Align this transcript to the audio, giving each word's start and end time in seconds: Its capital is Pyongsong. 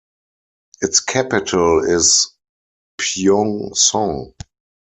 Its 0.81 0.99
capital 0.99 1.83
is 1.87 2.33
Pyongsong. 2.99 4.33